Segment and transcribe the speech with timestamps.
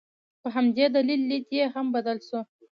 [0.41, 2.39] په همدې دلیل لید یې هم بدل دی.